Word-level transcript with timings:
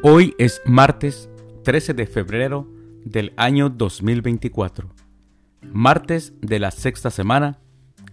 Hoy 0.00 0.36
es 0.38 0.62
martes 0.64 1.28
13 1.64 1.92
de 1.92 2.06
febrero 2.06 2.68
del 3.04 3.32
año 3.36 3.68
2024, 3.68 4.88
martes 5.72 6.34
de 6.40 6.60
la 6.60 6.70
sexta 6.70 7.10
semana 7.10 7.58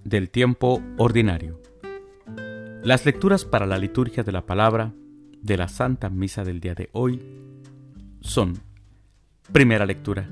del 0.04 0.32
tiempo 0.32 0.82
ordinario. 0.98 1.62
Las 2.82 3.06
lecturas 3.06 3.46
para 3.46 3.68
la 3.68 3.78
liturgia 3.78 4.24
de 4.24 4.32
la 4.32 4.48
palabra 4.48 4.96
de 5.44 5.58
la 5.58 5.68
Santa 5.68 6.10
Misa 6.10 6.44
del 6.44 6.60
día 6.60 6.74
de 6.74 6.90
hoy 6.92 7.22
son, 8.22 8.58
primera 9.52 9.86
lectura, 9.86 10.28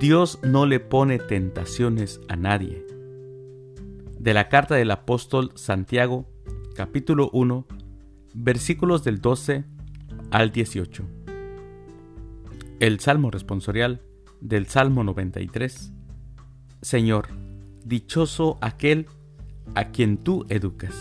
Dios 0.00 0.38
no 0.42 0.64
le 0.64 0.80
pone 0.80 1.18
tentaciones 1.18 2.22
a 2.26 2.36
nadie. 2.36 2.86
De 4.18 4.32
la 4.32 4.48
carta 4.48 4.76
del 4.76 4.92
apóstol 4.92 5.52
Santiago, 5.56 6.26
capítulo 6.74 7.28
1, 7.34 7.66
versículos 8.32 9.04
del 9.04 9.20
12 9.20 9.54
al 9.56 9.77
18. 10.30 11.04
El 12.80 13.00
Salmo 13.00 13.30
responsorial 13.30 14.02
del 14.40 14.66
Salmo 14.66 15.02
93. 15.02 15.92
Señor, 16.80 17.28
dichoso 17.84 18.58
aquel 18.60 19.06
a 19.74 19.86
quien 19.86 20.18
tú 20.18 20.44
educas. 20.48 20.94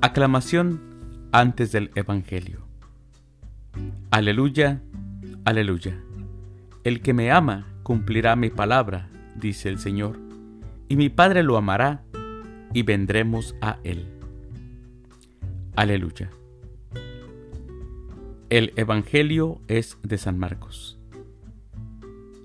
Aclamación 0.00 0.80
antes 1.32 1.70
del 1.70 1.90
Evangelio. 1.94 2.66
Aleluya, 4.10 4.82
aleluya. 5.44 5.96
El 6.82 7.00
que 7.02 7.14
me 7.14 7.30
ama 7.30 7.66
cumplirá 7.84 8.34
mi 8.34 8.50
palabra, 8.50 9.08
dice 9.36 9.68
el 9.68 9.78
Señor, 9.78 10.18
y 10.88 10.96
mi 10.96 11.08
Padre 11.08 11.42
lo 11.42 11.56
amará, 11.56 12.02
y 12.74 12.82
vendremos 12.82 13.54
a 13.60 13.78
él. 13.84 14.08
Aleluya. 15.76 16.30
El 18.52 18.74
Evangelio 18.76 19.62
es 19.66 19.96
de 20.02 20.18
San 20.18 20.38
Marcos. 20.38 20.98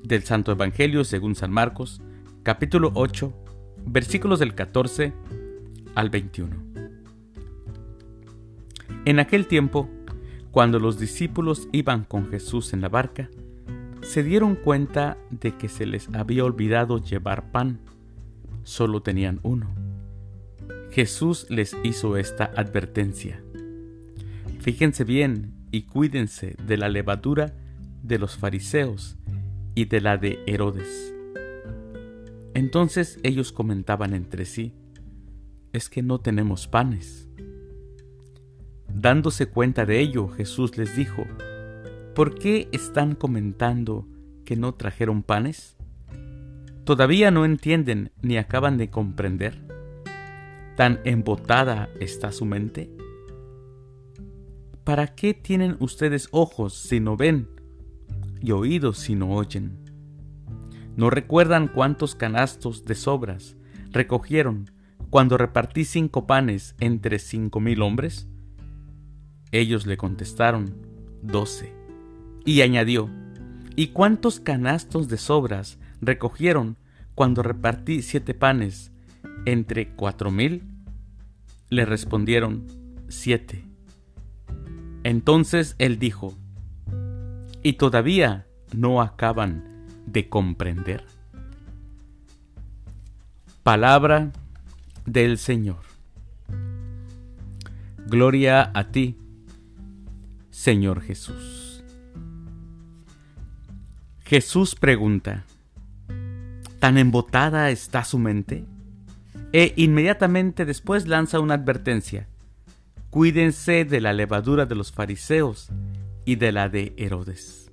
Del 0.05 0.23
Santo 0.23 0.53
Evangelio 0.53 1.03
según 1.03 1.35
San 1.35 1.51
Marcos, 1.51 2.01
capítulo 2.43 2.93
8, 2.93 3.33
versículos 3.87 4.39
del 4.39 4.55
14 4.55 5.11
al 5.95 6.09
21. 6.09 6.55
En 9.03 9.19
aquel 9.19 9.47
tiempo, 9.47 9.89
cuando 10.51 10.79
los 10.79 10.97
discípulos 10.97 11.67
iban 11.73 12.05
con 12.05 12.29
Jesús 12.29 12.71
en 12.71 12.79
la 12.79 12.87
barca, 12.87 13.29
se 14.01 14.23
dieron 14.23 14.55
cuenta 14.55 15.17
de 15.29 15.57
que 15.57 15.67
se 15.67 15.85
les 15.85 16.07
había 16.15 16.45
olvidado 16.45 17.03
llevar 17.03 17.51
pan. 17.51 17.81
Solo 18.63 19.01
tenían 19.01 19.41
uno. 19.43 19.67
Jesús 20.89 21.47
les 21.49 21.75
hizo 21.83 22.15
esta 22.15 22.45
advertencia. 22.55 23.43
Fíjense 24.61 25.03
bien 25.03 25.56
y 25.71 25.83
cuídense 25.83 26.55
de 26.65 26.77
la 26.77 26.89
levadura 26.89 27.53
de 28.03 28.19
los 28.19 28.37
fariseos 28.37 29.17
y 29.75 29.85
de 29.85 30.01
la 30.01 30.17
de 30.17 30.39
Herodes. 30.47 31.13
Entonces 32.53 33.19
ellos 33.23 33.51
comentaban 33.51 34.13
entre 34.13 34.45
sí, 34.45 34.73
es 35.73 35.89
que 35.89 36.01
no 36.01 36.19
tenemos 36.19 36.67
panes. 36.67 37.27
Dándose 38.91 39.45
cuenta 39.47 39.85
de 39.85 39.99
ello, 39.99 40.27
Jesús 40.27 40.77
les 40.77 40.95
dijo, 40.95 41.25
¿por 42.15 42.33
qué 42.35 42.67
están 42.71 43.13
comentando 43.13 44.07
que 44.43 44.55
no 44.55 44.73
trajeron 44.73 45.21
panes? 45.21 45.77
¿Todavía 46.83 47.29
no 47.29 47.45
entienden 47.45 48.11
ni 48.21 48.37
acaban 48.37 48.77
de 48.77 48.89
comprender? 48.89 49.61
¿Tan 50.75 50.99
embotada 51.03 51.89
está 51.99 52.31
su 52.31 52.45
mente? 52.45 52.89
¿Para 54.87 55.07
qué 55.07 55.33
tienen 55.33 55.75
ustedes 55.81 56.29
ojos 56.31 56.73
si 56.73 57.01
no 57.01 57.17
ven 57.17 57.49
y 58.39 58.51
oídos 58.51 58.99
si 58.99 59.15
no 59.15 59.31
oyen? 59.31 59.77
¿No 60.95 61.09
recuerdan 61.09 61.67
cuántos 61.67 62.15
canastos 62.15 62.85
de 62.85 62.95
sobras 62.95 63.57
recogieron 63.91 64.71
cuando 65.09 65.37
repartí 65.37 65.83
cinco 65.83 66.25
panes 66.25 66.73
entre 66.79 67.19
cinco 67.19 67.59
mil 67.59 67.81
hombres? 67.81 68.29
Ellos 69.51 69.85
le 69.85 69.97
contestaron, 69.97 70.73
doce. 71.21 71.73
Y 72.45 72.61
añadió, 72.61 73.09
¿y 73.75 73.87
cuántos 73.87 74.39
canastos 74.39 75.09
de 75.09 75.17
sobras 75.17 75.79
recogieron 75.99 76.77
cuando 77.13 77.43
repartí 77.43 78.01
siete 78.01 78.33
panes 78.33 78.93
entre 79.45 79.89
cuatro 79.95 80.31
mil? 80.31 80.63
Le 81.67 81.83
respondieron, 81.83 82.67
siete. 83.09 83.66
Entonces 85.07 85.77
él 85.77 85.99
dijo, 85.99 86.33
¿y 87.63 87.73
todavía 87.73 88.45
no 88.73 89.01
acaban 89.01 89.63
de 90.05 90.27
comprender? 90.27 91.05
Palabra 93.63 94.33
del 95.05 95.37
Señor. 95.37 95.79
Gloria 98.05 98.69
a 98.73 98.91
ti, 98.91 99.17
Señor 100.49 100.99
Jesús. 100.99 101.85
Jesús 104.25 104.75
pregunta, 104.75 105.45
¿tan 106.79 106.97
embotada 106.97 107.69
está 107.69 108.03
su 108.03 108.19
mente? 108.19 108.65
E 109.53 109.71
inmediatamente 109.77 110.65
después 110.65 111.07
lanza 111.07 111.39
una 111.39 111.53
advertencia 111.53 112.27
Cuídense 113.09 113.85
de 113.85 114.01
la 114.01 114.11
levadura 114.11 114.65
de 114.65 114.75
los 114.75 114.91
fariseos 114.91 115.69
y 116.25 116.35
de 116.35 116.51
la 116.51 116.67
de 116.67 116.93
Herodes. 116.97 117.71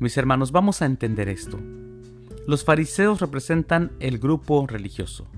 Mis 0.00 0.16
hermanos, 0.16 0.50
vamos 0.50 0.82
a 0.82 0.86
entender 0.86 1.28
esto. 1.28 1.60
Los 2.48 2.64
fariseos 2.64 3.20
representan 3.20 3.92
el 4.00 4.18
grupo 4.18 4.66
religioso. 4.66 5.28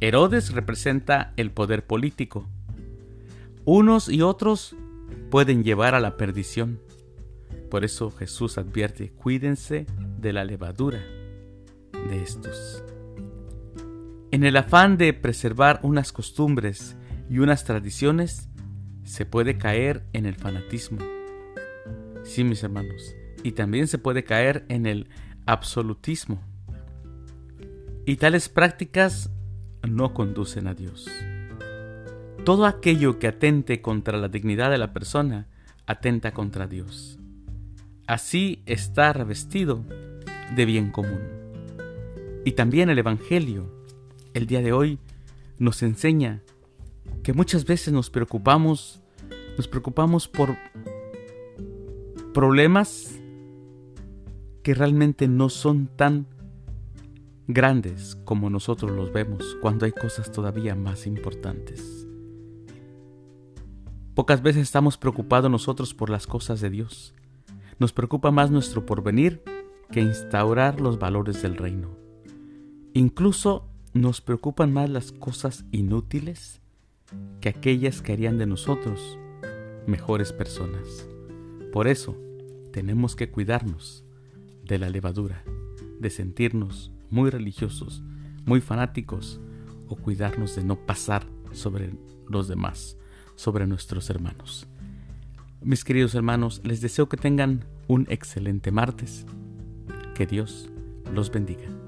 Herodes 0.00 0.52
representa 0.52 1.34
el 1.36 1.50
poder 1.50 1.86
político. 1.86 2.48
Unos 3.66 4.08
y 4.08 4.22
otros 4.22 4.74
pueden 5.30 5.62
llevar 5.62 5.94
a 5.94 6.00
la 6.00 6.16
perdición. 6.16 6.80
Por 7.70 7.84
eso 7.84 8.10
Jesús 8.10 8.56
advierte, 8.56 9.10
cuídense 9.10 9.86
de 10.18 10.32
la 10.32 10.46
levadura 10.46 11.04
de 12.08 12.22
estos. 12.22 12.82
En 14.30 14.44
el 14.44 14.56
afán 14.56 14.96
de 14.96 15.12
preservar 15.12 15.80
unas 15.82 16.12
costumbres 16.12 16.96
y 17.30 17.38
unas 17.38 17.64
tradiciones, 17.64 18.48
se 19.04 19.24
puede 19.26 19.58
caer 19.58 20.04
en 20.12 20.26
el 20.26 20.34
fanatismo. 20.34 20.98
Sí, 22.24 22.44
mis 22.44 22.62
hermanos. 22.62 23.14
Y 23.42 23.52
también 23.52 23.88
se 23.88 23.98
puede 23.98 24.24
caer 24.24 24.64
en 24.68 24.86
el 24.86 25.08
absolutismo. 25.46 26.42
Y 28.04 28.16
tales 28.16 28.48
prácticas 28.48 29.30
no 29.88 30.14
conducen 30.14 30.66
a 30.66 30.74
Dios. 30.74 31.08
Todo 32.44 32.66
aquello 32.66 33.18
que 33.18 33.28
atente 33.28 33.82
contra 33.82 34.18
la 34.18 34.28
dignidad 34.28 34.70
de 34.70 34.78
la 34.78 34.92
persona, 34.92 35.48
atenta 35.86 36.32
contra 36.32 36.66
Dios. 36.66 37.18
Así 38.06 38.62
está 38.64 39.12
revestido 39.12 39.84
de 40.54 40.64
bien 40.64 40.90
común. 40.90 41.20
Y 42.44 42.52
también 42.52 42.88
el 42.88 42.98
Evangelio, 42.98 43.70
el 44.32 44.46
día 44.46 44.62
de 44.62 44.72
hoy, 44.72 44.98
nos 45.58 45.82
enseña 45.82 46.42
que 47.28 47.34
muchas 47.34 47.66
veces 47.66 47.92
nos 47.92 48.08
preocupamos, 48.08 49.02
nos 49.58 49.68
preocupamos 49.68 50.26
por 50.26 50.56
problemas 52.32 53.20
que 54.62 54.72
realmente 54.72 55.28
no 55.28 55.50
son 55.50 55.88
tan 55.88 56.26
grandes 57.46 58.16
como 58.24 58.48
nosotros 58.48 58.92
los 58.92 59.12
vemos 59.12 59.58
cuando 59.60 59.84
hay 59.84 59.92
cosas 59.92 60.32
todavía 60.32 60.74
más 60.74 61.06
importantes. 61.06 62.08
Pocas 64.14 64.40
veces 64.40 64.62
estamos 64.62 64.96
preocupados 64.96 65.50
nosotros 65.50 65.92
por 65.92 66.08
las 66.08 66.26
cosas 66.26 66.62
de 66.62 66.70
Dios. 66.70 67.12
Nos 67.78 67.92
preocupa 67.92 68.30
más 68.30 68.50
nuestro 68.50 68.86
porvenir 68.86 69.42
que 69.92 70.00
instaurar 70.00 70.80
los 70.80 70.98
valores 70.98 71.42
del 71.42 71.58
reino. 71.58 71.90
Incluso 72.94 73.68
nos 73.92 74.22
preocupan 74.22 74.72
más 74.72 74.88
las 74.88 75.12
cosas 75.12 75.66
inútiles 75.72 76.62
que 77.40 77.48
aquellas 77.48 78.02
que 78.02 78.12
harían 78.12 78.38
de 78.38 78.46
nosotros 78.46 79.18
mejores 79.86 80.32
personas. 80.32 81.08
Por 81.72 81.88
eso 81.88 82.16
tenemos 82.72 83.16
que 83.16 83.30
cuidarnos 83.30 84.04
de 84.64 84.78
la 84.78 84.90
levadura, 84.90 85.42
de 85.98 86.10
sentirnos 86.10 86.92
muy 87.10 87.30
religiosos, 87.30 88.02
muy 88.44 88.60
fanáticos 88.60 89.40
o 89.88 89.96
cuidarnos 89.96 90.56
de 90.56 90.64
no 90.64 90.86
pasar 90.86 91.26
sobre 91.52 91.92
los 92.28 92.48
demás, 92.48 92.96
sobre 93.34 93.66
nuestros 93.66 94.10
hermanos. 94.10 94.66
Mis 95.62 95.84
queridos 95.84 96.14
hermanos, 96.14 96.60
les 96.64 96.80
deseo 96.80 97.08
que 97.08 97.16
tengan 97.16 97.64
un 97.88 98.06
excelente 98.10 98.70
martes. 98.70 99.26
Que 100.14 100.26
Dios 100.26 100.70
los 101.12 101.30
bendiga. 101.32 101.87